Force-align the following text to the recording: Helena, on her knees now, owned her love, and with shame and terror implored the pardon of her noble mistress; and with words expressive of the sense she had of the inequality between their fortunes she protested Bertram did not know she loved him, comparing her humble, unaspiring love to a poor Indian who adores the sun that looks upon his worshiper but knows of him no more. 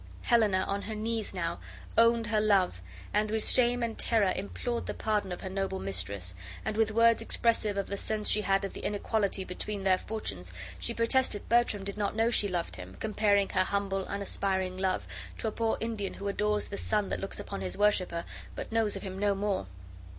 Helena, 0.23 0.65
on 0.67 0.81
her 0.81 0.95
knees 0.95 1.31
now, 1.31 1.59
owned 1.95 2.25
her 2.25 2.41
love, 2.41 2.81
and 3.13 3.29
with 3.29 3.47
shame 3.47 3.83
and 3.83 3.95
terror 3.99 4.33
implored 4.35 4.87
the 4.87 4.95
pardon 4.95 5.31
of 5.31 5.41
her 5.41 5.47
noble 5.49 5.77
mistress; 5.77 6.33
and 6.65 6.75
with 6.75 6.89
words 6.89 7.21
expressive 7.21 7.77
of 7.77 7.85
the 7.85 7.97
sense 7.97 8.27
she 8.27 8.41
had 8.41 8.65
of 8.65 8.73
the 8.73 8.79
inequality 8.81 9.43
between 9.43 9.83
their 9.83 9.99
fortunes 9.99 10.51
she 10.79 10.91
protested 10.95 11.47
Bertram 11.49 11.83
did 11.83 11.99
not 11.99 12.15
know 12.15 12.31
she 12.31 12.47
loved 12.47 12.77
him, 12.77 12.97
comparing 12.99 13.49
her 13.49 13.63
humble, 13.63 14.05
unaspiring 14.07 14.75
love 14.75 15.05
to 15.37 15.47
a 15.47 15.51
poor 15.51 15.77
Indian 15.79 16.15
who 16.15 16.27
adores 16.27 16.69
the 16.69 16.77
sun 16.77 17.09
that 17.09 17.19
looks 17.19 17.39
upon 17.39 17.61
his 17.61 17.77
worshiper 17.77 18.25
but 18.55 18.71
knows 18.71 18.95
of 18.95 19.03
him 19.03 19.19
no 19.19 19.35
more. 19.35 19.67